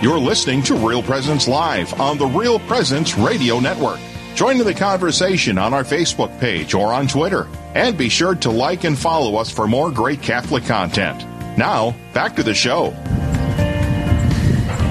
[0.00, 3.98] You're listening to Real Presence Live on the Real Presence Radio Network.
[4.36, 7.48] Join in the conversation on our Facebook page or on Twitter.
[7.74, 11.26] And be sure to like and follow us for more great Catholic content.
[11.58, 12.90] Now, back to the show.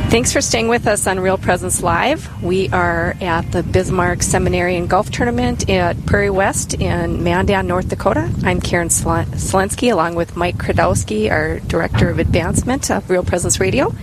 [0.09, 2.43] Thanks for staying with us on Real Presence Live.
[2.43, 7.87] We are at the Bismarck Seminary and Golf Tournament at Prairie West in Mandan, North
[7.87, 8.29] Dakota.
[8.43, 13.93] I'm Karen Slensky, along with Mike Kradowski, our Director of Advancement of Real Presence Radio.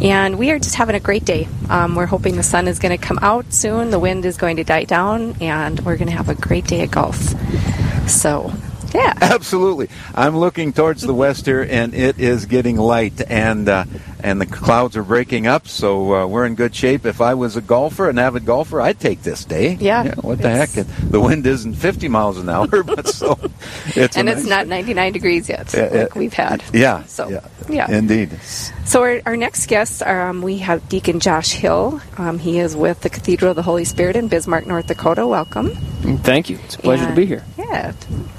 [0.00, 1.48] And we are just having a great day.
[1.70, 4.56] Um, we're hoping the sun is going to come out soon, the wind is going
[4.56, 7.16] to die down, and we're going to have a great day at golf.
[8.08, 8.52] So
[8.94, 9.14] yeah.
[9.20, 9.88] Absolutely.
[10.14, 13.84] I'm looking towards the west here, and it is getting light, and uh,
[14.20, 17.06] and the clouds are breaking up, so uh, we're in good shape.
[17.06, 19.74] If I was a golfer, an avid golfer, I'd take this day.
[19.74, 20.04] Yeah.
[20.04, 20.70] yeah what the heck?
[20.70, 23.38] The wind isn't 50 miles an hour, but so
[23.94, 26.62] it's and it's nice not 99 degrees yet, uh, like we've had.
[26.72, 27.04] Yeah.
[27.04, 27.90] So yeah, yeah.
[27.90, 28.38] indeed.
[28.84, 32.00] So our, our next guests are um, we have Deacon Josh Hill.
[32.16, 35.26] Um, he is with the Cathedral of the Holy Spirit in Bismarck, North Dakota.
[35.26, 35.70] Welcome.
[36.22, 36.58] Thank you.
[36.64, 37.44] It's a pleasure and, to be here.
[37.68, 37.92] Yeah,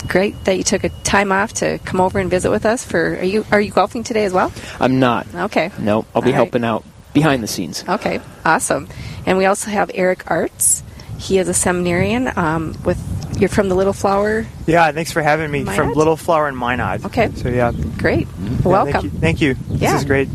[0.07, 2.83] great that you took a time off to come over and visit with us.
[2.85, 4.51] For are you are you golfing today as well?
[4.79, 5.27] I'm not.
[5.33, 5.71] Okay.
[5.79, 6.69] No, I'll be All helping right.
[6.69, 7.83] out behind the scenes.
[7.87, 8.87] Okay, awesome.
[9.25, 10.83] And we also have Eric Arntz.
[11.19, 12.97] He is a seminarian um, with.
[13.39, 14.47] You're from the Little Flower.
[14.65, 15.75] Yeah, thanks for having me Minot?
[15.75, 17.05] from Little Flower and Minot.
[17.05, 17.31] Okay.
[17.35, 18.27] So yeah, great.
[18.27, 19.11] Yeah, Welcome.
[19.11, 19.53] Thank you.
[19.53, 19.77] Thank you.
[19.77, 19.91] Yeah.
[19.91, 20.27] This is great.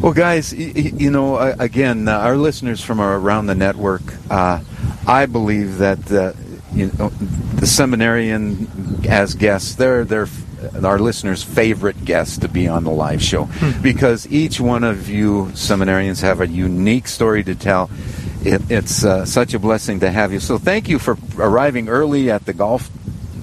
[0.00, 4.60] Well, guys, you know, again, uh, our listeners from around the network, uh,
[5.06, 6.32] I believe that uh,
[6.72, 8.68] you know, the seminarian
[9.08, 10.28] as guests, they're they're
[10.84, 13.80] our listeners' favorite guests to be on the live show hmm.
[13.82, 17.90] because each one of you seminarians have a unique story to tell.
[18.42, 20.40] It, it's uh, such a blessing to have you.
[20.40, 22.90] So thank you for arriving early at the golf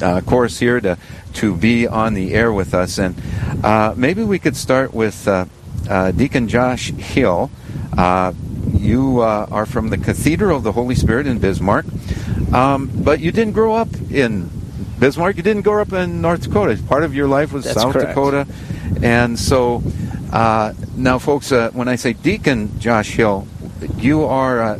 [0.01, 0.97] uh, course here to
[1.33, 2.97] to be on the air with us.
[2.97, 3.19] And
[3.63, 5.45] uh, maybe we could start with uh,
[5.89, 7.51] uh, Deacon Josh Hill.
[7.95, 8.33] Uh,
[8.73, 11.85] you are from the Cathedral of the Holy Spirit in Bismarck,
[12.53, 14.49] um, but you didn't grow up in
[14.99, 15.37] Bismarck.
[15.37, 16.81] You didn't grow up in North Dakota.
[16.87, 18.09] Part of your life was That's South correct.
[18.09, 18.47] Dakota,
[19.01, 19.83] and so
[20.31, 23.47] uh, now, folks, uh, when I say Deacon Josh Hill,
[23.97, 24.79] you are uh,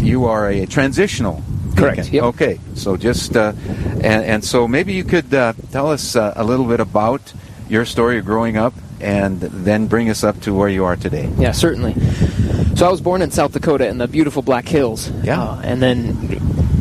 [0.00, 1.42] you are a transitional.
[1.76, 2.12] Correct.
[2.12, 2.22] Yep.
[2.24, 2.60] Okay.
[2.74, 6.66] So just uh, and, and so maybe you could uh, tell us uh, a little
[6.66, 7.32] bit about
[7.68, 11.30] your story of growing up, and then bring us up to where you are today.
[11.38, 11.94] Yeah, certainly.
[12.76, 15.10] So I was born in South Dakota in the beautiful Black Hills.
[15.22, 15.60] Yeah.
[15.62, 16.33] and then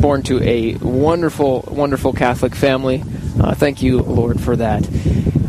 [0.03, 3.01] born to a wonderful, wonderful Catholic family.
[3.39, 4.85] Uh, thank you, Lord, for that.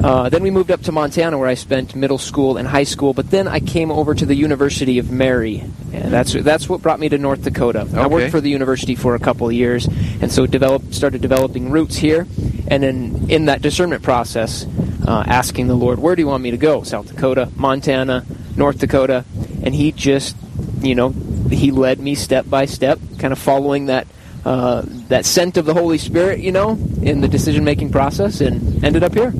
[0.00, 3.12] Uh, then we moved up to Montana, where I spent middle school and high school.
[3.12, 7.00] But then I came over to the University of Mary, and that's that's what brought
[7.00, 7.80] me to North Dakota.
[7.80, 7.98] Okay.
[7.98, 9.86] I worked for the university for a couple of years,
[10.20, 12.24] and so developed started developing roots here.
[12.68, 14.66] And then in that discernment process,
[15.04, 16.84] uh, asking the Lord, "Where do you want me to go?
[16.84, 18.24] South Dakota, Montana,
[18.56, 19.24] North Dakota?"
[19.64, 20.36] And He just,
[20.80, 21.12] you know,
[21.50, 24.06] He led me step by step, kind of following that
[24.44, 28.84] uh, that scent of the Holy Spirit, you know, in the decision making process, and
[28.84, 29.32] ended up here.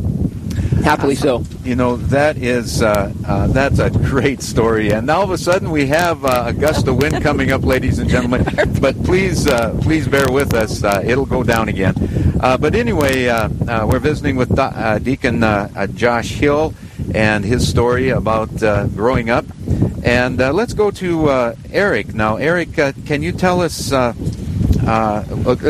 [0.85, 1.43] Happily so.
[1.65, 5.71] You know that is uh, uh, that's a great story, and all of a sudden
[5.71, 8.45] we have uh, a gust of wind coming up, ladies and gentlemen.
[8.81, 11.95] But please, uh, please bear with us; uh, it'll go down again.
[12.39, 13.27] but anyway,
[13.87, 14.55] we're visiting with
[15.03, 15.41] Deacon
[15.95, 16.75] Josh Hill
[17.15, 18.51] and his story about
[18.95, 19.47] growing up.
[20.05, 22.37] And let's go to Eric now.
[22.37, 22.75] Eric,
[23.07, 23.91] can you tell us?
[24.87, 25.23] Uh,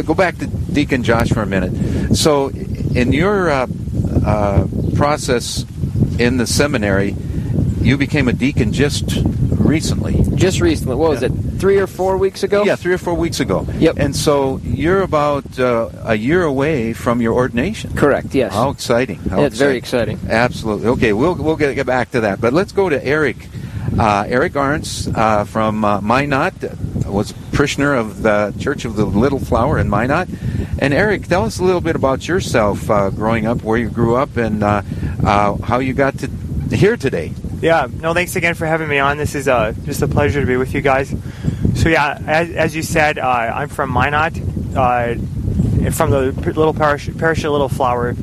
[0.03, 2.17] go back to Deacon Josh for a minute.
[2.17, 3.67] So, in your uh,
[4.25, 5.65] uh, process
[6.19, 7.15] in the seminary,
[7.81, 9.05] you became a deacon just
[9.51, 10.25] recently.
[10.37, 10.97] Just recently.
[10.97, 11.33] What was it?
[11.59, 12.65] Three or four weeks ago?
[12.65, 13.67] Yeah, three or four weeks ago.
[13.79, 13.97] Yep.
[13.99, 17.95] And so you're about uh, a year away from your ordination.
[17.95, 18.35] Correct.
[18.35, 18.53] Yes.
[18.53, 19.17] How exciting!
[19.17, 20.19] How yeah, it's very exciting.
[20.29, 20.89] Absolutely.
[20.89, 23.49] Okay, we'll we'll get, get back to that, but let's go to Eric.
[23.99, 26.55] Uh, Eric Arntz uh, from uh, Minot
[27.15, 30.29] was parishioner of the Church of the Little Flower in Minot.
[30.81, 34.17] And Eric, tell us a little bit about yourself uh, growing up, where you grew
[34.17, 34.83] up, and uh,
[35.25, 36.27] uh, how you got to
[36.75, 37.33] here today.
[37.61, 39.17] Yeah, no, thanks again for having me on.
[39.17, 41.15] This is uh, just a pleasure to be with you guys.
[41.77, 44.37] So yeah, as, as you said, uh, I'm from Minot,
[44.77, 45.15] uh,
[45.93, 48.15] from the little parish, parish of Little Flower.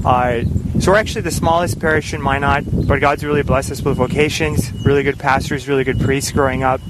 [0.00, 4.72] so we're actually the smallest parish in Minot, but God's really blessed us with vocations,
[4.84, 6.80] really good pastors, really good priests growing up.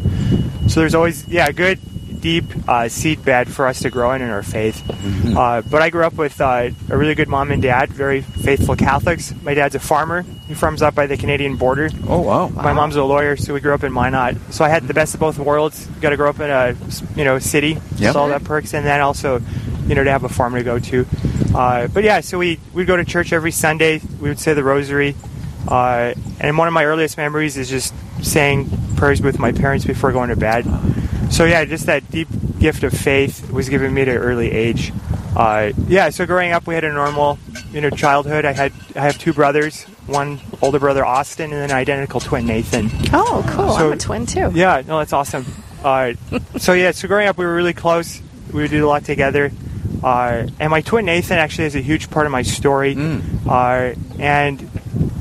[0.70, 1.80] So there's always, yeah, a good,
[2.20, 4.80] deep uh, seed bed for us to grow in in our faith.
[4.86, 5.36] Mm-hmm.
[5.36, 8.76] Uh, but I grew up with uh, a really good mom and dad, very faithful
[8.76, 9.34] Catholics.
[9.42, 10.22] My dad's a farmer.
[10.46, 11.90] He farms up by the Canadian border.
[12.06, 12.48] Oh wow!
[12.48, 12.74] My wow.
[12.74, 14.36] mom's a lawyer, so we grew up in Minot.
[14.50, 15.86] So I had the best of both worlds.
[16.00, 16.76] Got to grow up in a
[17.16, 18.14] you know city, yep.
[18.14, 19.40] all that perks, and then also
[19.86, 21.06] you know to have a farm to go to.
[21.54, 24.00] Uh, but yeah, so we we'd go to church every Sunday.
[24.20, 25.16] We would say the Rosary.
[25.68, 28.68] Uh, and one of my earliest memories is just saying
[29.00, 30.66] prayers with my parents before going to bed.
[31.32, 34.92] So yeah, just that deep gift of faith was given me at an early age.
[35.34, 37.38] Uh, yeah, so growing up, we had a normal,
[37.72, 38.44] you know, childhood.
[38.44, 42.46] I had I have two brothers, one older brother Austin, and then an identical twin
[42.46, 42.90] Nathan.
[43.12, 43.72] Oh, cool!
[43.76, 44.50] So- I'm a twin too.
[44.52, 45.46] Yeah, no, that's awesome.
[45.82, 46.12] Uh,
[46.58, 48.20] so yeah, so growing up, we were really close.
[48.52, 49.50] We did a lot together.
[50.02, 52.96] Uh, and my twin Nathan actually is a huge part of my story.
[53.48, 54.68] Uh, and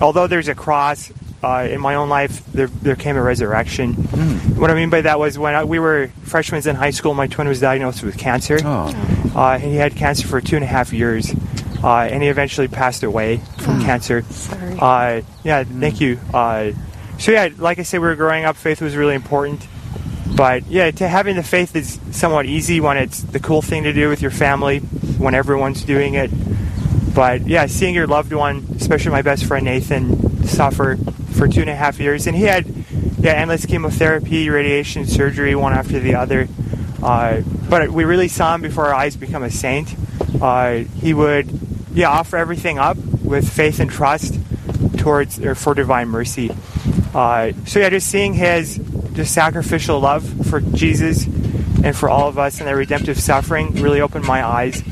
[0.01, 1.11] although there's a cross
[1.43, 3.93] uh, in my own life, there, there came a resurrection.
[4.57, 7.27] What I mean by that was when I, we were freshmen in high school, my
[7.27, 8.59] twin was diagnosed with cancer.
[8.63, 9.31] Oh.
[9.35, 11.31] Uh, and he had cancer for two and a half years.
[11.81, 14.23] Uh, and he eventually passed away from cancer.
[14.23, 14.77] Sorry.
[14.79, 16.19] Uh, yeah, thank you.
[16.33, 16.73] Uh,
[17.17, 18.57] so yeah, like I said, we were growing up.
[18.57, 19.65] Faith was really important.
[20.35, 23.93] But yeah, to having the faith is somewhat easy when it's the cool thing to
[23.93, 26.31] do with your family, when everyone's doing it.
[27.13, 30.97] But yeah, seeing your loved one, especially my best friend Nathan, suffer
[31.39, 32.67] for two and a half years, and he had
[33.19, 36.47] yeah endless chemotherapy, radiation, surgery, one after the other.
[37.01, 39.95] Uh, but we really saw him before our eyes become a saint.
[40.41, 41.49] Uh, he would
[41.93, 44.37] yeah offer everything up with faith and trust
[44.97, 46.51] towards or for divine mercy.
[47.13, 48.77] Uh, so yeah, just seeing his
[49.13, 54.01] just sacrificial love for Jesus and for all of us and their redemptive suffering really
[54.01, 54.83] opened my eyes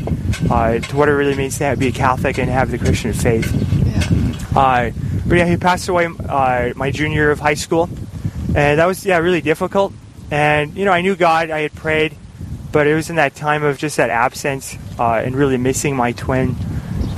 [0.50, 3.12] uh, to what it really means to have, be a Catholic and have the Christian
[3.12, 3.52] faith.
[3.86, 4.60] Yeah.
[4.60, 4.92] Uh,
[5.28, 7.90] but yeah, he passed away uh, my junior year of high school,
[8.56, 9.94] and that was yeah really difficult.
[10.32, 12.16] And you know, I knew God, I had prayed,
[12.72, 16.14] but it was in that time of just that absence uh, and really missing my
[16.14, 16.56] twin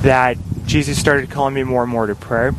[0.02, 2.56] that Jesus started calling me more and more to prayer.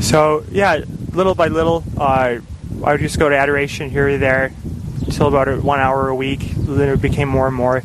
[0.00, 0.80] So yeah,
[1.12, 2.38] little by little, uh,
[2.84, 4.52] I would just go to adoration here or there
[5.04, 6.40] until about one hour a week.
[6.56, 7.82] Then it became more and more.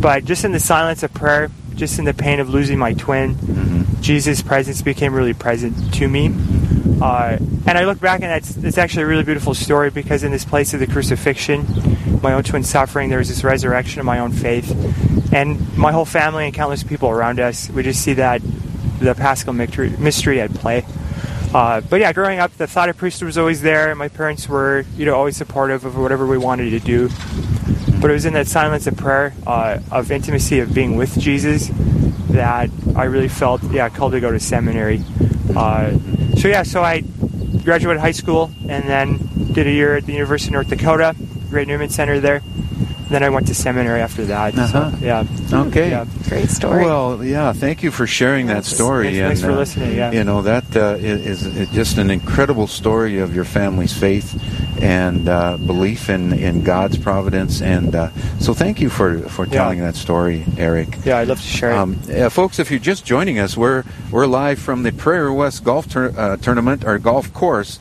[0.00, 3.85] But just in the silence of prayer, just in the pain of losing my twin,
[4.00, 6.34] Jesus' presence became really present to me.
[7.00, 10.32] Uh, and I look back and that's it's actually a really beautiful story because in
[10.32, 11.66] this place of the crucifixion,
[12.22, 14.70] my own twin suffering, there was this resurrection of my own faith,
[15.32, 17.68] and my whole family and countless people around us.
[17.70, 18.40] We just see that
[18.98, 20.84] the Paschal mystery, at play.
[21.54, 23.90] Uh, but yeah, growing up, the thought of priesthood was always there.
[23.90, 27.08] And my parents were, you know, always supportive of whatever we wanted to do.
[28.06, 31.72] But it was in that silence of prayer, uh, of intimacy, of being with Jesus,
[32.30, 35.02] that I really felt, yeah, called to go to seminary.
[35.56, 35.98] Uh,
[36.36, 37.00] so yeah, so I
[37.64, 39.16] graduated high school and then
[39.50, 41.16] did a year at the University of North Dakota,
[41.50, 42.42] Great Newman Center there.
[43.10, 44.56] Then I went to seminary after that.
[44.56, 44.92] Uh-huh.
[44.92, 45.24] So, yeah.
[45.66, 45.90] Okay.
[45.90, 46.06] Yeah.
[46.28, 46.84] Great story.
[46.84, 47.52] Well, yeah.
[47.52, 49.14] Thank you for sharing that story.
[49.14, 50.12] Thanks- thanks for uh, listening, yeah.
[50.12, 54.32] You know that uh, is, is just an incredible story of your family's faith
[54.82, 57.60] and uh, belief in, in God's providence.
[57.62, 59.52] And uh, so, thank you for for Yeah.
[59.52, 60.98] telling that story, Eric.
[61.04, 61.76] Yeah, I'd love to share it.
[61.76, 65.64] Um, uh, folks, if you're just joining us, we're we're live from the Prairie West
[65.64, 67.78] Golf Tour, uh, Tournament or golf course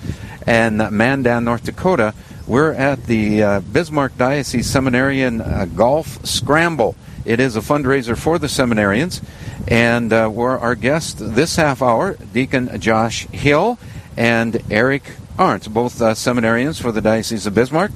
[0.48, 2.14] in Mandan, North Dakota.
[2.48, 6.96] We're at the uh, Bismarck Diocese Seminarian uh, Golf Scramble.
[7.26, 9.24] It is a fundraiser for the seminarians,
[9.68, 13.80] and uh, we're our guest this half hour, Deacon Josh Hill
[14.16, 15.02] and Eric
[15.38, 17.92] Arntz, both uh, seminarians for the Diocese of Bismarck.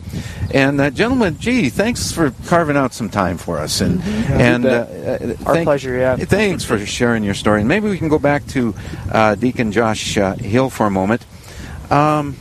[0.53, 3.79] And uh, gentlemen, gee, thanks for carving out some time for us.
[3.81, 6.15] And and uh, uh, Our thank- pleasure, yeah.
[6.17, 7.61] Thanks for sharing your story.
[7.61, 8.75] And maybe we can go back to
[9.11, 11.25] uh, Deacon Josh uh, Hill for a moment.
[11.89, 12.35] Um,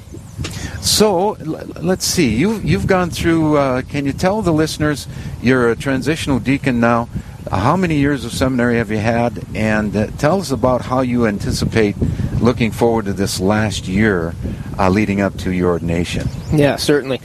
[0.80, 2.34] so l- let's see.
[2.34, 3.56] You you've gone through.
[3.56, 5.06] Uh, can you tell the listeners
[5.42, 7.08] you're a transitional deacon now?
[7.50, 9.42] Uh, how many years of seminary have you had?
[9.54, 11.96] And uh, tell us about how you anticipate
[12.40, 14.34] looking forward to this last year
[14.78, 16.28] uh, leading up to your ordination.
[16.52, 17.20] Yeah, certainly.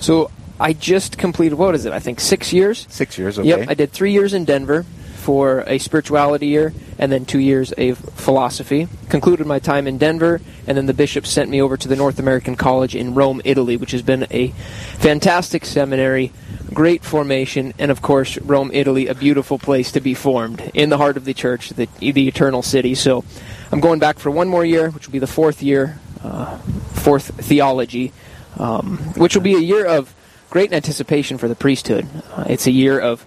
[0.00, 1.92] So I just completed what is it?
[1.92, 2.86] I think six years.
[2.90, 3.38] Six years.
[3.38, 3.48] Okay.
[3.48, 4.84] Yep, I did three years in Denver
[5.28, 8.88] for a spirituality year, and then two years of philosophy.
[9.10, 12.18] Concluded my time in Denver, and then the bishop sent me over to the North
[12.18, 14.48] American College in Rome, Italy, which has been a
[14.96, 16.32] fantastic seminary,
[16.72, 20.96] great formation, and of course, Rome, Italy, a beautiful place to be formed in the
[20.96, 22.94] heart of the church, the, the eternal city.
[22.94, 23.22] So
[23.70, 26.56] I'm going back for one more year, which will be the fourth year, uh,
[27.04, 28.14] fourth theology,
[28.56, 30.14] um, which will be a year of
[30.48, 32.08] great anticipation for the priesthood.
[32.32, 33.26] Uh, it's a year of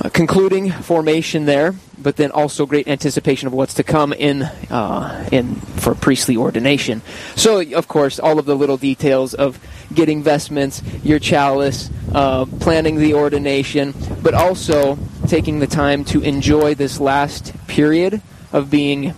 [0.00, 5.28] uh, concluding formation there, but then also great anticipation of what's to come in uh,
[5.30, 7.02] in for priestly ordination.
[7.36, 9.58] So, of course, all of the little details of
[9.92, 16.74] getting vestments, your chalice, uh, planning the ordination, but also taking the time to enjoy
[16.74, 19.14] this last period of being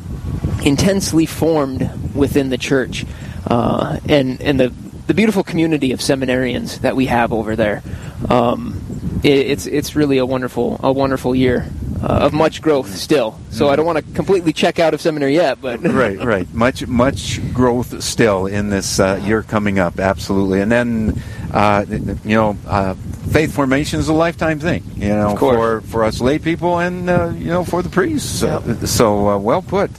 [0.64, 3.06] intensely formed within the church
[3.46, 4.72] uh, and and the
[5.06, 7.82] the beautiful community of seminarians that we have over there.
[8.28, 8.81] Um,
[9.22, 11.66] it, it's it's really a wonderful a wonderful year
[12.02, 13.38] uh, of much growth still.
[13.50, 16.52] So I don't want to completely check out of seminary yet, but right, right.
[16.52, 20.00] Much, much growth still in this uh, year coming up.
[20.00, 22.94] Absolutely, and then uh, you know, uh,
[23.30, 24.82] faith formation is a lifetime thing.
[24.96, 28.42] You know, for for us lay people and uh, you know for the priests.
[28.42, 28.86] Yep.
[28.86, 29.90] so uh, well put.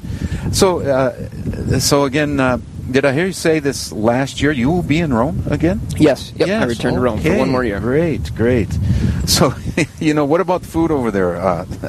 [0.51, 2.37] So, uh, so again.
[2.91, 4.51] did I hear you say this last year?
[4.51, 5.79] You will be in Rome again?
[5.97, 6.33] Yes.
[6.35, 6.47] Yep.
[6.47, 6.99] Yes, I returned okay.
[6.99, 7.79] to Rome for one more year.
[7.79, 8.67] Great, great.
[9.27, 9.53] So,
[9.99, 11.37] you know, what about food over there?
[11.37, 11.65] Uh,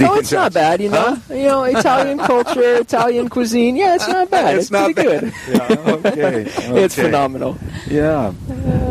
[0.00, 0.80] oh, it's not bad.
[0.80, 1.34] You know, huh?
[1.34, 3.74] you know, Italian culture, Italian cuisine.
[3.74, 4.54] Yeah, it's not bad.
[4.54, 5.20] It's, it's not pretty bad.
[5.20, 5.34] good.
[5.48, 6.46] Yeah, okay.
[6.46, 6.84] okay.
[6.84, 7.58] It's phenomenal.
[7.88, 8.32] Yeah.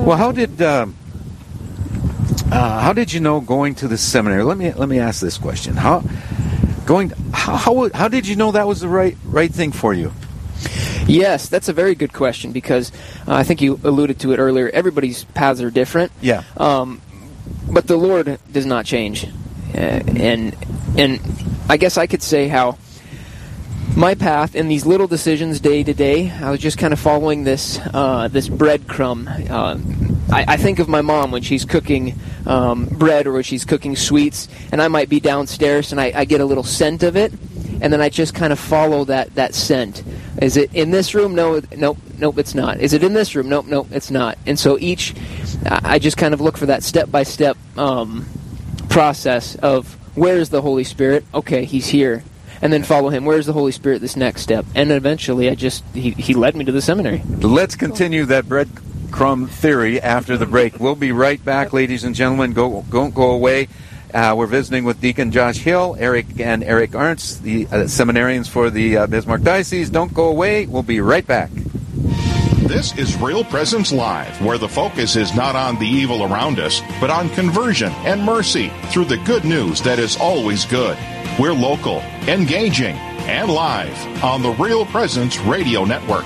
[0.03, 0.87] Well, how did uh,
[2.51, 4.43] uh, how did you know going to the seminary?
[4.43, 5.75] Let me let me ask this question.
[5.75, 6.03] How
[6.85, 7.11] going?
[7.31, 10.11] How how, how did you know that was the right right thing for you?
[11.07, 12.91] Yes, that's a very good question because
[13.27, 14.69] uh, I think you alluded to it earlier.
[14.69, 16.11] Everybody's paths are different.
[16.21, 16.43] Yeah.
[16.57, 17.01] Um,
[17.69, 19.25] but the Lord does not change,
[19.73, 20.55] uh, and
[20.97, 21.19] and
[21.69, 22.77] I guess I could say how
[23.97, 27.43] my path in these little decisions day to day, I was just kind of following
[27.43, 29.49] this uh, this breadcrumb.
[29.49, 29.77] Uh,
[30.33, 32.13] I, I, think of my mom when she's cooking
[32.45, 36.25] um, bread or when she's cooking sweets, and I might be downstairs and I, I
[36.25, 37.33] get a little scent of it,
[37.81, 40.03] and then I just kind of follow that that scent.
[40.41, 41.33] Is it in this room?
[41.33, 42.79] No, nope, nope, it's not.
[42.79, 43.49] Is it in this room?
[43.49, 44.37] Nope, nope, it's not.
[44.45, 45.13] And so each,
[45.65, 47.57] I just kind of look for that step by step
[48.89, 51.25] process of where is the Holy Spirit?
[51.33, 52.23] Okay, He's here.
[52.59, 53.23] And then follow him.
[53.25, 54.01] Where's the Holy Spirit?
[54.01, 57.21] This next step, and eventually, I just he, he led me to the seminary.
[57.27, 60.79] Let's continue that breadcrumb theory after the break.
[60.79, 62.53] We'll be right back, ladies and gentlemen.
[62.53, 63.67] Go don't go away.
[64.11, 68.69] Uh, we're visiting with Deacon Josh Hill, Eric and Eric Arntz, the uh, seminarians for
[68.69, 69.89] the uh, Bismarck Diocese.
[69.91, 70.65] Don't go away.
[70.65, 71.51] We'll be right back.
[72.67, 76.81] This is Real Presence Live, where the focus is not on the evil around us,
[76.99, 80.97] but on conversion and mercy through the good news that is always good.
[81.39, 86.25] We're local, engaging, and live on the Real Presence Radio Network.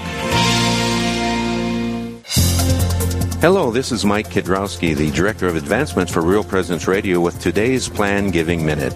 [3.39, 7.87] Hello, this is Mike Kidrowski, the Director of Advancement for Real Presence Radio with today's
[7.87, 8.95] Plan Giving Minute.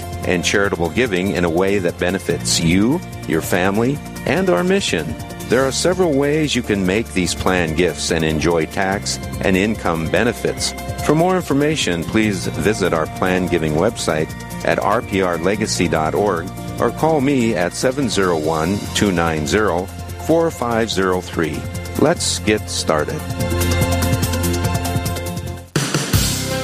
[0.27, 5.15] and charitable giving in a way that benefits you, your family, and our mission.
[5.49, 10.09] There are several ways you can make these planned gifts and enjoy tax and income
[10.09, 10.71] benefits.
[11.05, 14.31] For more information, please visit our plan giving website
[14.63, 19.87] at rprlegacy.org or call me at 701 290
[20.25, 21.59] 4503.
[21.99, 23.50] Let's get started.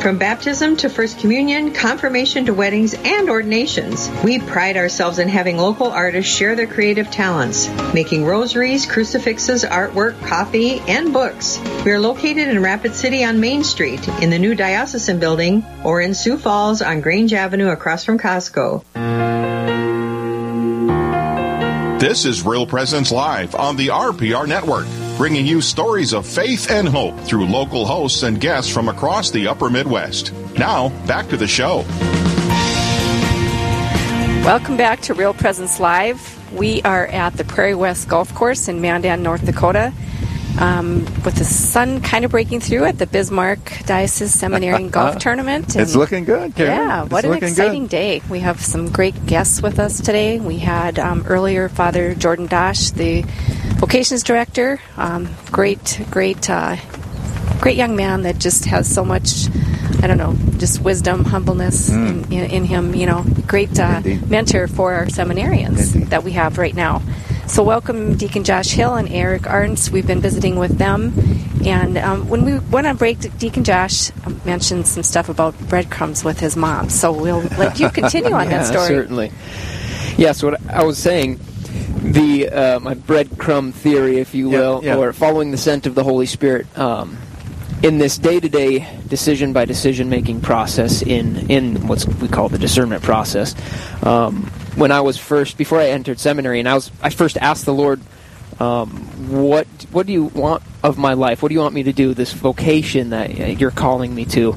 [0.00, 5.56] From baptism to First Communion, confirmation to weddings, and ordinations, we pride ourselves in having
[5.56, 11.58] local artists share their creative talents, making rosaries, crucifixes, artwork, coffee, and books.
[11.84, 16.00] We are located in Rapid City on Main Street, in the new Diocesan Building, or
[16.00, 18.84] in Sioux Falls on Grange Avenue across from Costco.
[21.98, 26.88] This is Real Presence Live on the RPR Network, bringing you stories of faith and
[26.88, 30.32] hope through local hosts and guests from across the upper Midwest.
[30.58, 31.84] Now, back to the show.
[34.44, 36.32] Welcome back to Real Presence Live.
[36.52, 39.92] We are at the Prairie West Golf Course in Mandan, North Dakota
[40.58, 45.18] um, with the sun kind of breaking through at the Bismarck Diocese Seminary and Golf
[45.20, 45.74] Tournament.
[45.74, 46.72] And it's looking good, Karen.
[46.72, 47.90] Yeah, what an exciting good.
[47.90, 48.22] day.
[48.30, 50.40] We have some great guests with us today.
[50.40, 53.24] We had um, earlier Father Jordan Dosch, the
[53.76, 54.80] vocations director.
[54.96, 56.76] Um, great, great, uh,
[57.60, 59.48] great young man that just has so much.
[60.02, 62.30] I don't know, just wisdom, humbleness mm.
[62.30, 62.94] in, in, in, him.
[62.94, 66.10] You know, great uh, mentor for our seminarians Indeed.
[66.10, 67.02] that we have right now.
[67.46, 69.90] So, welcome Deacon Josh Hill and Eric Arntz.
[69.90, 71.12] We've been visiting with them.
[71.64, 74.10] And um, when we went on break, Deacon Josh
[74.44, 76.90] mentioned some stuff about breadcrumbs with his mom.
[76.90, 78.88] So, we'll let you continue on yeah, that story.
[78.88, 79.32] Certainly.
[80.18, 81.38] Yes, what I was saying,
[82.02, 84.96] the uh, my breadcrumb theory, if you will, yeah.
[84.96, 86.66] or following the scent of the Holy Spirit.
[86.78, 87.18] Um,
[87.82, 93.02] in this day-to-day decision by decision making process in in what's we call the discernment
[93.02, 93.54] process
[94.02, 94.44] um,
[94.76, 97.74] when I was first before I entered seminary and I was I first asked the
[97.74, 98.00] Lord
[98.60, 98.90] um,
[99.30, 102.14] what what do you want of my life what do you want me to do
[102.14, 104.56] this vocation that uh, you're calling me to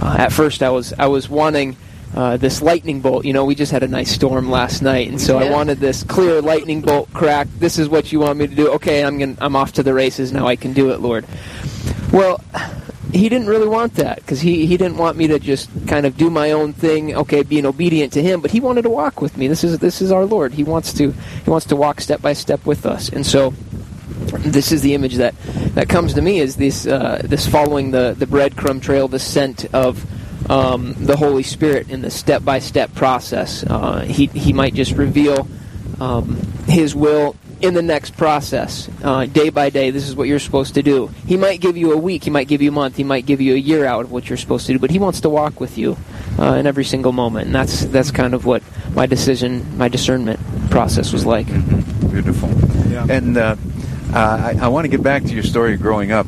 [0.00, 1.76] uh, at first I was I was wanting
[2.14, 5.20] uh, this lightning bolt you know we just had a nice storm last night and
[5.20, 8.54] so I wanted this clear lightning bolt crack this is what you want me to
[8.54, 11.24] do okay I'm gonna, I'm off to the races now I can do it Lord
[12.12, 12.42] well,
[13.12, 16.16] he didn't really want that because he, he didn't want me to just kind of
[16.16, 17.14] do my own thing.
[17.14, 19.46] Okay, being obedient to him, but he wanted to walk with me.
[19.46, 20.52] This is this is our Lord.
[20.52, 23.50] He wants to he wants to walk step by step with us, and so
[24.38, 25.34] this is the image that
[25.74, 29.72] that comes to me is this uh, this following the the breadcrumb trail, the scent
[29.74, 30.04] of.
[30.50, 33.62] Um, the Holy Spirit in the step-by-step process.
[33.62, 35.46] Uh, he he might just reveal
[36.00, 36.34] um,
[36.66, 39.92] His will in the next process, uh, day by day.
[39.92, 41.06] This is what you're supposed to do.
[41.26, 43.40] He might give you a week, he might give you a month, he might give
[43.40, 45.60] you a year out of what you're supposed to do, but he wants to walk
[45.60, 45.96] with you
[46.38, 48.62] uh, in every single moment, and that's that's kind of what
[48.94, 50.40] my decision, my discernment
[50.70, 51.46] process was like.
[52.10, 52.48] Beautiful.
[53.08, 53.56] And uh,
[54.12, 56.26] uh, I, I want to get back to your story of growing up.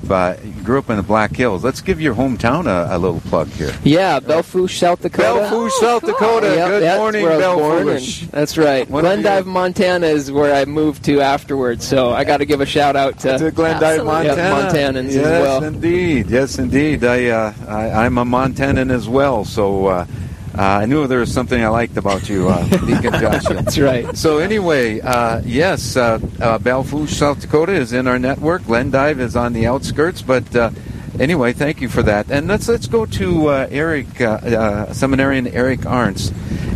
[0.63, 1.65] You grew up in the Black Hills.
[1.65, 3.75] Let's give your hometown a, a little plug here.
[3.83, 5.41] Yeah, Belle Fourche, South Dakota.
[5.41, 6.47] Belle Fourche, South Dakota.
[6.55, 8.21] Yep, Good morning, where I was born, Belle Fourche.
[8.29, 8.89] that's right.
[8.89, 12.61] One Glendive, your- Montana is where I moved to afterwards, so I got to give
[12.61, 14.13] a shout out to, to Glendive, Absolutely.
[14.13, 14.37] Montana.
[14.37, 14.71] Yeah,
[15.03, 15.65] Montanans as yes, well.
[15.65, 16.31] indeed.
[16.31, 17.03] Yes, indeed.
[17.03, 20.07] I, uh, I I'm a Montanan as well, so uh,
[20.57, 23.55] uh, I knew there was something I liked about you, uh, Deacon Joshua.
[23.55, 24.17] That's right.
[24.17, 28.65] So anyway, uh, yes, uh, uh, Belle Fourche, South Dakota is in our network.
[28.65, 30.71] Glendive is on the outskirts, but uh,
[31.19, 32.31] anyway, thank you for that.
[32.31, 36.33] And let's let's go to uh, Eric, uh, uh, seminarian Eric Arntz,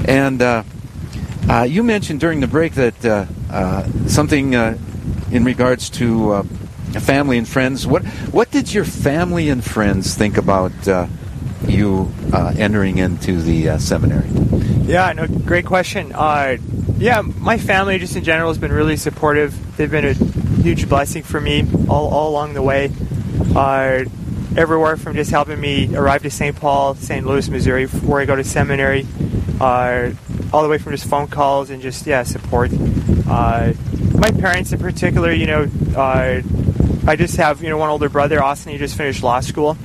[0.08, 0.62] and uh,
[1.48, 4.78] uh, you mentioned during the break that uh, uh, something uh,
[5.30, 6.42] in regards to uh,
[7.00, 7.86] family and friends.
[7.86, 11.06] What what did your family and friends think about uh,
[11.68, 14.28] you uh, entering into the uh, seminary?
[14.86, 16.12] Yeah, no, great question.
[16.12, 16.58] Uh,
[16.98, 19.76] yeah, my family just in general has been really supportive.
[19.76, 22.90] They've been a huge blessing for me all, all along the way.
[23.54, 24.04] Uh,
[24.56, 26.56] everywhere from just helping me arrive to St.
[26.56, 27.26] Paul, St.
[27.26, 29.06] Louis, Missouri, where I go to seminary,
[29.60, 30.10] uh,
[30.52, 32.70] all the way from just phone calls and just yeah support.
[33.28, 33.72] Uh,
[34.14, 35.68] my parents in particular, you know,
[37.06, 38.72] I just have you know one older brother, Austin.
[38.72, 39.76] He just finished law school.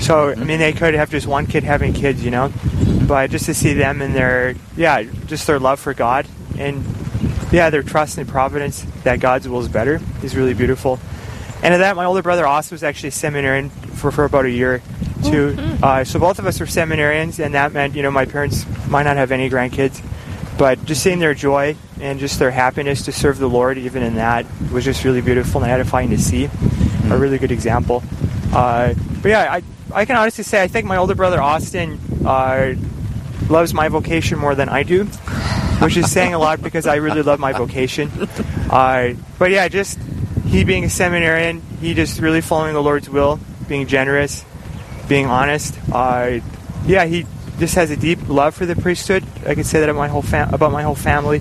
[0.00, 2.52] So I mean, they could have just one kid having kids, you know,
[3.06, 6.26] but just to see them and their yeah, just their love for God
[6.58, 6.84] and
[7.52, 10.98] yeah, their trust in providence that God's will is better is really beautiful.
[11.62, 14.50] And of that, my older brother also was actually a seminarian for, for about a
[14.50, 14.82] year,
[15.24, 15.56] too.
[15.82, 19.04] Uh, so both of us were seminarians, and that meant you know my parents might
[19.04, 20.04] not have any grandkids,
[20.58, 24.16] but just seeing their joy and just their happiness to serve the Lord, even in
[24.16, 26.50] that, was just really beautiful and edifying to see.
[27.10, 28.02] A really good example.
[28.52, 28.94] Uh,
[29.24, 32.74] but yeah, I I can honestly say I think my older brother Austin uh,
[33.48, 35.04] loves my vocation more than I do,
[35.80, 38.10] which is saying a lot because I really love my vocation.
[38.68, 39.98] Uh, but yeah, just
[40.46, 44.44] he being a seminarian, he just really following the Lord's will, being generous,
[45.08, 45.74] being honest.
[45.90, 46.40] Uh,
[46.86, 47.24] yeah, he
[47.58, 49.24] just has a deep love for the priesthood.
[49.46, 51.40] I could say that about my whole fam- about my whole family.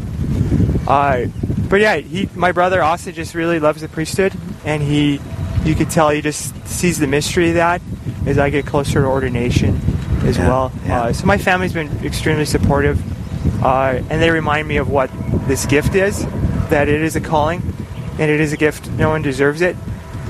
[0.88, 1.26] Uh,
[1.68, 4.32] but yeah, he, my brother Austin just really loves the priesthood,
[4.64, 5.20] and he,
[5.64, 7.82] you could tell he just sees the mystery of that
[8.26, 9.80] as I get closer to ordination
[10.24, 10.72] as Yeah, well.
[10.86, 11.02] yeah.
[11.04, 13.02] Uh, so my family's been extremely supportive,
[13.64, 15.10] uh, and they remind me of what
[15.48, 16.26] this gift is,
[16.70, 17.62] that it is a calling,
[18.20, 18.90] and it is a gift.
[18.92, 19.76] No one deserves it,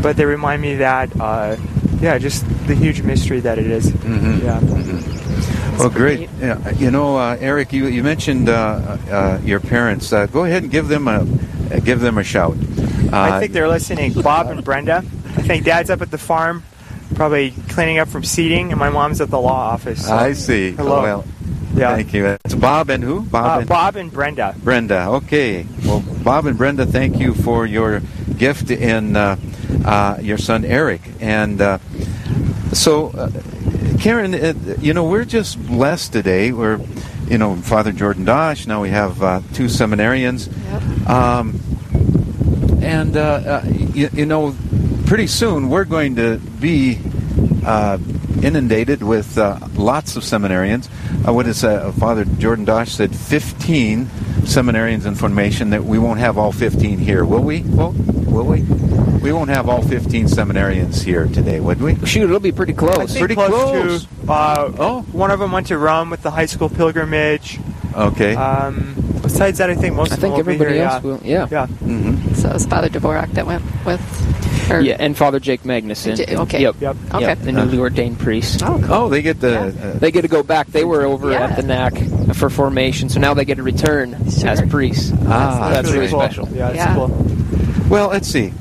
[0.02, 1.56] but they remind me that, uh,
[2.00, 3.92] yeah, just the huge mystery that it is.
[3.92, 4.46] Mm-hmm.
[4.46, 5.78] Yeah.
[5.78, 6.30] Well, great.
[6.40, 10.14] Yeah, you know, uh, Eric, you, you mentioned uh, uh, your parents.
[10.14, 11.22] Uh, go ahead and give them a
[11.74, 12.56] uh, give them a shout.
[13.12, 14.14] Uh, I think they're listening.
[14.14, 15.04] Bob and Brenda.
[15.36, 16.64] I think Dad's up at the farm,
[17.16, 20.06] probably cleaning up from seeding, and my mom's at the law office.
[20.08, 20.72] so- I see.
[20.74, 21.02] Hello.
[21.02, 21.26] Well,
[21.76, 21.96] yeah.
[21.96, 22.26] thank you.
[22.46, 23.22] It's Bob and who?
[23.22, 24.56] Bob Uh, and Bob and Brenda.
[24.64, 25.08] Brenda.
[25.10, 25.66] Okay.
[25.86, 28.02] Well, Bob and Brenda, thank you for your
[28.38, 29.36] gift in uh,
[29.84, 31.02] uh, your son Eric.
[31.20, 31.80] And uh,
[32.74, 33.32] so, uh,
[34.00, 36.52] Karen, uh, you know, we're just blessed today.
[36.52, 36.80] We're,
[37.28, 38.68] you know, Father Jordan Dosch.
[38.68, 40.48] Now we have uh, two seminarians.
[40.72, 41.10] Yep.
[41.10, 41.60] Um,
[42.84, 44.56] and, uh, uh, you, you know,
[45.14, 46.98] pretty soon we're going to be
[47.64, 48.00] uh,
[48.42, 50.90] inundated with uh, lots of seminarians.
[51.28, 53.16] Uh, what is uh, Father Jordan Dosch said?
[53.16, 54.06] 15
[54.42, 55.70] seminarians in formation.
[55.70, 57.62] that we won't have all 15 here, will we?
[57.62, 58.64] Will, will we?
[59.22, 62.04] We won't have all 15 seminarians here today, would we?
[62.08, 63.14] Shoot, it'll be pretty I close.
[63.14, 64.06] think Pretty close, close.
[64.26, 64.32] to.
[64.32, 65.02] Uh, Oh.
[65.12, 67.60] one of them went to Rome with the high school pilgrimage.
[67.96, 68.34] Okay.
[68.34, 71.04] Um, besides that, I think most I of them think will be everybody here, else
[71.04, 71.08] yeah.
[71.12, 71.20] will.
[71.24, 71.48] Yeah.
[71.52, 71.68] Yeah.
[71.68, 74.33] hmm So it was Father Dvorak that went with.
[74.70, 76.18] Or, Yeah, and Father Jake Magnuson.
[76.18, 76.62] J- okay.
[76.62, 76.76] Yep.
[76.80, 76.96] Yep.
[77.12, 77.34] Yep, Okay.
[77.36, 78.64] the newly ordained priest.
[78.64, 78.94] Oh, cool.
[78.94, 79.52] Oh, they get the.
[79.52, 79.88] Yeah.
[79.90, 80.68] Uh, They get to go back.
[80.68, 81.44] They were over Yeah.
[81.46, 84.50] at the NAC for formation, so now they get to return Sure.
[84.50, 85.12] as priests.
[85.28, 86.20] Ah, that's really cool.
[86.22, 86.50] special.
[86.54, 86.96] Yeah, it's Yeah.
[86.96, 87.12] cool.
[87.90, 88.54] well, let's see.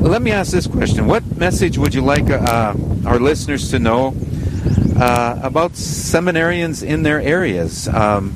[0.00, 4.14] Let me ask this question: What message would you like uh, our listeners to know
[4.98, 7.88] uh, about seminarians in their areas?
[7.88, 8.32] Um,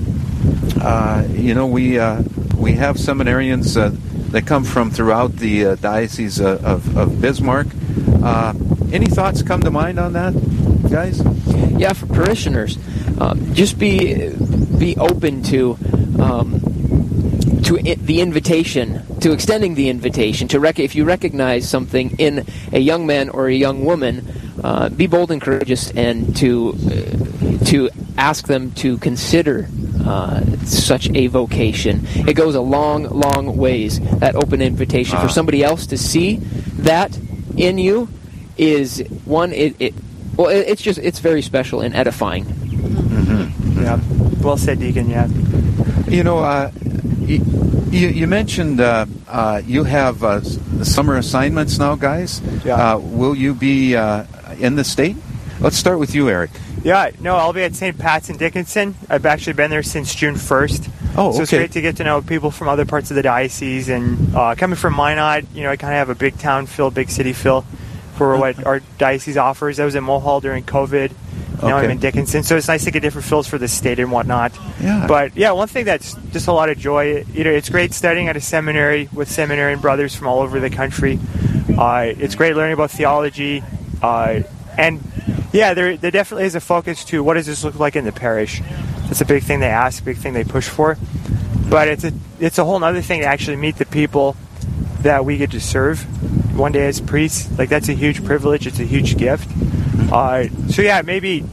[0.80, 2.22] uh, you know, we uh,
[2.56, 3.76] we have seminarians
[4.32, 7.68] that come from throughout the uh, diocese of, of Bismarck.
[8.22, 8.54] Uh,
[8.92, 10.32] any thoughts come to mind on that,
[10.90, 11.22] guys?
[11.78, 12.78] Yeah, for parishioners,
[13.20, 14.30] um, just be
[14.78, 15.78] be open to
[16.20, 16.60] um,
[17.64, 20.48] to the invitation, to extending the invitation.
[20.48, 24.26] To rec- if you recognize something in a young man or a young woman,
[24.62, 29.68] uh, be bold and courageous, and to uh, to ask them to consider.
[30.04, 32.00] Uh, such a vocation.
[32.26, 34.00] It goes a long, long ways.
[34.18, 35.22] That open invitation Ah.
[35.22, 36.36] for somebody else to see
[36.82, 37.16] that
[37.56, 38.08] in you
[38.58, 39.52] is one.
[39.52, 39.94] It, it
[40.36, 42.46] well, it, it's just it's very special and edifying.
[43.78, 44.00] Yeah.
[44.40, 45.08] Well said, Deacon.
[45.10, 45.28] Yeah.
[46.08, 46.70] You know, uh,
[47.20, 47.40] y-
[47.90, 50.40] you, you mentioned uh, uh, you have uh,
[50.82, 52.40] summer assignments now, guys.
[52.64, 52.94] Yeah.
[52.94, 54.24] Uh, will you be uh,
[54.58, 55.16] in the state?
[55.60, 56.50] Let's start with you, Eric.
[56.84, 57.96] Yeah, no, I'll be at St.
[57.98, 58.94] Pat's in Dickinson.
[59.08, 60.90] I've actually been there since June 1st.
[61.16, 63.88] Oh, So it's great to get to know people from other parts of the diocese.
[63.88, 66.90] And uh, coming from Minot, you know, I kind of have a big town feel,
[66.90, 67.62] big city feel
[68.16, 69.78] for what our diocese offers.
[69.80, 71.12] I was in Mohall during COVID.
[71.62, 72.42] Now I'm in Dickinson.
[72.42, 74.52] So it's nice to get different feels for the state and whatnot.
[74.80, 75.06] Yeah.
[75.06, 78.26] But yeah, one thing that's just a lot of joy, you know, it's great studying
[78.28, 81.20] at a seminary with seminarian brothers from all over the country.
[81.78, 83.62] Uh, it's great learning about theology.
[84.02, 84.40] Uh,
[84.76, 85.00] and
[85.52, 88.12] yeah, there, there definitely is a focus to what does this look like in the
[88.12, 88.60] parish.
[89.06, 90.96] That's a big thing they ask, big thing they push for.
[91.68, 94.36] But it's a it's a whole other thing to actually meet the people
[95.00, 96.00] that we get to serve
[96.56, 97.48] one day as priests.
[97.58, 98.66] Like that's a huge privilege.
[98.66, 99.48] It's a huge gift.
[100.12, 101.44] Uh, so yeah, maybe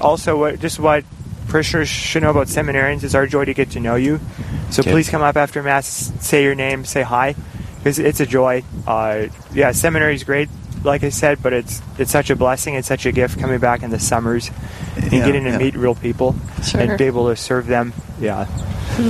[0.00, 1.04] also what just what
[1.48, 4.20] parishioners should know about seminarians is our joy to get to know you.
[4.70, 4.90] So Okay.
[4.90, 7.34] please come up after mass, say your name, say hi,
[7.78, 8.64] because it's a joy.
[8.86, 10.48] Uh, yeah, seminary is great,
[10.84, 12.74] like I said, but it's it's such a blessing.
[12.74, 14.50] It's such a gift coming back in the summers
[14.96, 15.58] and Yeah, getting to yeah.
[15.58, 16.80] meet real people Sure.
[16.80, 17.92] and be able to serve them.
[18.20, 18.46] Yeah.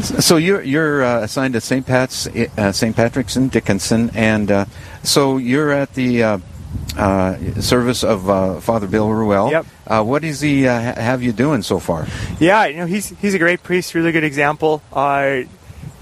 [0.00, 1.86] So you're you're uh, assigned to St.
[1.86, 2.94] Pat's, uh, St.
[2.96, 4.64] Patrick's in Dickinson, and uh,
[5.04, 6.38] so you're at the uh,
[6.96, 9.50] uh, service of uh, Father Bill Ruel.
[9.50, 9.66] Yep.
[9.86, 12.06] Uh, what does he uh, have you doing so far?
[12.40, 14.82] Yeah, you know he's he's a great priest, really good example.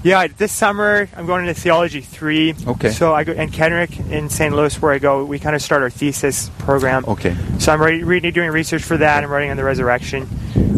[0.05, 2.55] Uh, yeah, this summer I'm going into theology three.
[2.67, 2.91] Okay.
[2.91, 4.55] So I go and Kenrick in St.
[4.55, 7.05] Louis, where I go, we kind of start our thesis program.
[7.07, 7.35] Okay.
[7.59, 9.25] So I'm re- reading, doing research for that.
[9.25, 10.29] I'm writing on the resurrection.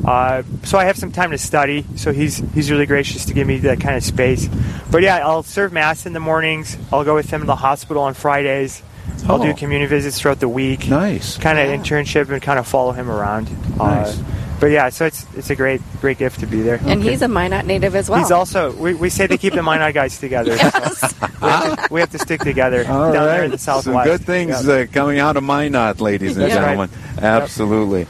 [0.07, 1.85] Uh, so I have some time to study.
[1.97, 4.49] So he's he's really gracious to give me that kind of space.
[4.91, 6.77] But yeah, I'll serve mass in the mornings.
[6.93, 8.83] I'll go with him to the hospital on Fridays.
[9.25, 9.35] Oh.
[9.35, 9.47] I'll Oh.
[9.47, 10.89] do community visits throughout the week.
[10.89, 11.37] Nice.
[11.39, 11.77] Kind of Yeah.
[11.77, 13.49] internship and kind of follow him around.
[13.77, 14.19] Nice.
[14.19, 14.23] Uh,
[14.61, 16.81] but yeah, so it's it's a great great gift to be there.
[16.85, 18.19] And he's a Minot native as well.
[18.21, 20.57] He's also we, we say to keep the Minot guys together.
[20.59, 21.09] so
[21.42, 23.85] we, have to, we have to stick together All down there in the Southwest.
[23.85, 24.75] Some good things Yeah.
[24.75, 26.77] uh, coming out of Minot, ladies and That's right.
[26.77, 26.90] gentlemen.
[27.19, 28.07] Absolutely.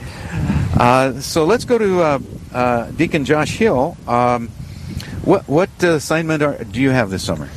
[0.79, 2.19] Uh, so let's go to uh,
[2.53, 3.97] uh, Deacon Josh Hill.
[4.07, 4.49] Um,
[5.25, 7.49] what what uh, assignment are, do you have this summer?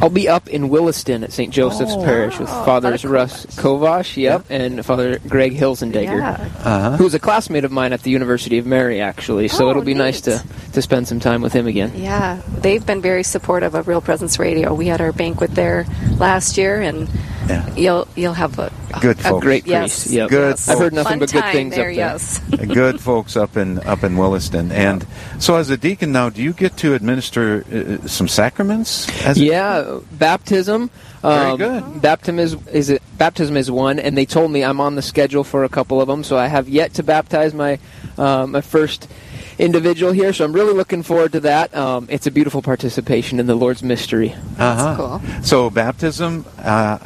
[0.00, 1.52] I'll be up in Williston at St.
[1.52, 2.04] Joseph's Oh.
[2.04, 6.18] Parish with Fathers Father Russ Kovash, yep, and Father Greg Hilzendegger.
[6.18, 6.48] Yeah.
[6.64, 6.96] Uh-huh.
[6.98, 9.48] Who's a classmate of mine at the University of Mary, actually.
[9.48, 11.92] So Oh, it'll be nice to, to spend some time with him again.
[11.96, 14.74] Yeah, they've been very supportive of Real Presence Radio.
[14.74, 15.86] We had our banquet there
[16.18, 17.08] last year, and
[17.48, 17.74] Yeah.
[17.76, 19.44] you'll you'll have a, Good a folks.
[19.44, 20.30] Great yes, priest, yep.
[20.30, 20.68] Good yes.
[20.68, 21.84] I've heard nothing Fun but good time things up there.
[21.86, 21.90] there.
[21.92, 24.72] Yes, good folks up in up in Williston.
[24.72, 25.06] And
[25.38, 27.64] so, as a deacon now, do you get to administer
[28.02, 29.08] uh, some sacraments?
[29.24, 30.90] As a- Yeah, baptism.
[31.22, 32.02] Very um, good.
[32.02, 35.44] Baptism is is it, baptism is one, and they told me I'm on the schedule
[35.44, 36.24] for a couple of them.
[36.24, 37.78] So I have yet to baptize my
[38.18, 39.08] uh, my first
[39.58, 40.32] individual here.
[40.32, 41.74] So I'm really looking forward to that.
[41.74, 44.34] Um, it's a beautiful participation in the Lord's mystery.
[44.58, 44.94] Uh-huh.
[44.96, 45.42] cool.
[45.42, 46.44] So, baptism.
[46.58, 46.98] Uh,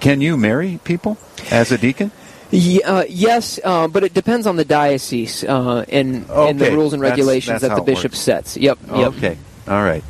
[0.00, 1.16] can you marry people
[1.50, 2.10] as a deacon?
[2.50, 6.92] Ye- uh, yes, uh, but it depends on the diocese uh, and, and the rules
[6.92, 8.18] and regulations that's that the bishop works.
[8.20, 8.56] sets.
[8.56, 8.78] Yep.
[8.94, 9.12] Yep.
[9.14, 9.38] Okay.
[9.68, 10.04] All right.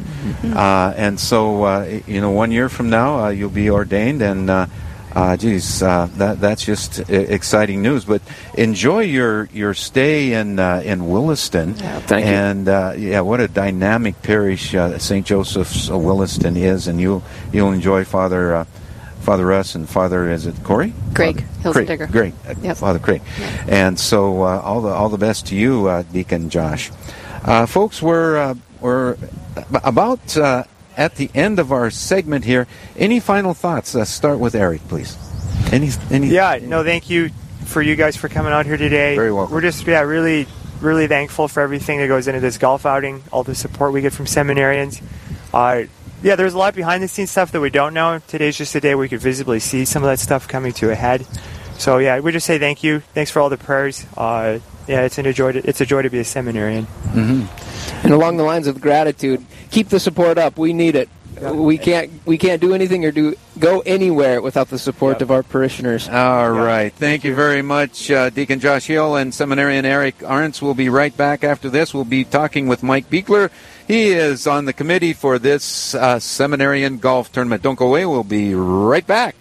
[0.45, 4.49] Uh, and so, uh, you know, one year from now, uh, you'll be ordained, and
[5.15, 8.05] uh, geez, uh, that that's just exciting news.
[8.05, 8.23] But
[8.57, 11.77] enjoy your, your stay in uh, in Williston.
[11.77, 12.33] Yeah, thank you.
[12.33, 15.27] And uh, yeah, what a dynamic parish uh, St.
[15.27, 17.23] Joseph's Williston is, and you'll
[17.53, 18.57] you'll enjoy Father.
[18.57, 18.65] Uh,
[19.21, 20.93] Father Russ and Father is it Corey?
[21.15, 22.11] Greg Hilsendigger.
[22.11, 22.77] Great, yep.
[22.77, 23.23] Father Craig.
[23.39, 23.69] Yep.
[23.69, 26.91] And so all the all the best to you, Deacon Josh.
[27.69, 29.17] folks, we're we're
[29.85, 30.37] about
[30.97, 32.67] at the end of our segment here.
[32.97, 33.95] Any final thoughts?
[33.95, 35.17] Uh, start with Eric, please.
[35.73, 36.29] Any, any?
[36.29, 37.31] Yeah, no, thank you
[37.65, 39.15] for you guys for coming out here today.
[39.15, 39.55] Very welcome.
[39.55, 40.47] We're just yeah really
[40.81, 44.13] really thankful for everything that goes into this golf outing, all the support we get
[44.13, 45.03] from seminarians.
[45.55, 45.85] Uh,
[46.23, 48.21] yeah, there's a lot behind the scenes stuff that we don't know.
[48.27, 50.91] Today's just a day where we could visibly see some of that stuff coming to
[50.91, 51.27] a head.
[51.79, 53.01] So yeah, we just say thank you.
[53.01, 54.07] Thanks for all the prayers.
[54.17, 55.53] Uh, yeah, it's a joy.
[55.53, 56.87] To, it's a joy to be a seminarian.
[56.87, 58.05] Mm-hmm.
[58.05, 60.59] And along the lines of gratitude, keep the support up.
[60.59, 61.09] We need it.
[61.41, 65.23] We can't we can't do anything or do go anywhere without the support yep.
[65.23, 66.09] of our parishioners.
[66.09, 70.63] All right, thank you very much, uh, Deacon Josh Hill and Seminarian Eric Arntz.
[70.63, 71.93] We'll be right back after this.
[71.93, 73.51] We'll be talking with Mike Beekler.
[73.89, 77.63] He is on the committee for this uh, seminarian golf tournament.
[77.63, 78.07] Don't go away.
[78.07, 79.35] We'll be right back.